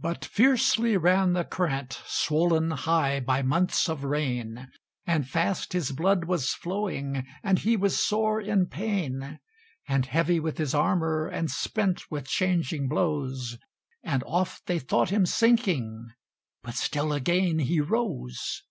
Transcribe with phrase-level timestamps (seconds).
[0.00, 4.68] But fiercely ran the current, Swollen high by months of rain:
[5.06, 9.38] And fast his blood was flowing; And he was sore in pain,
[9.86, 13.56] And heavy with his armour, And spent with changing blows:
[14.02, 16.08] And oft they thought him sinking,
[16.64, 18.64] But still again he rose.